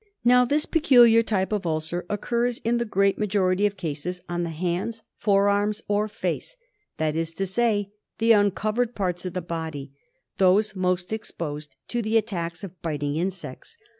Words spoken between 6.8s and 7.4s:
that ■ is